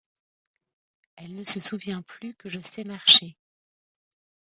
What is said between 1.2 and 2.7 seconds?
ne se souvient plus que je